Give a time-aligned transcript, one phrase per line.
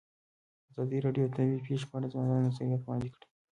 [0.69, 3.27] ازادي راډیو د طبیعي پېښې په اړه د ځوانانو نظریات وړاندې کړي.